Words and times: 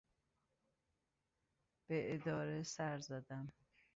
به 1.87 2.13
اداره 2.13 2.63
سر 2.63 2.99
زدم. 2.99 3.47